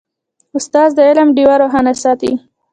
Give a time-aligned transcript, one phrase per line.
[0.57, 2.31] استاد د علم ډیوه روښانه ساتي.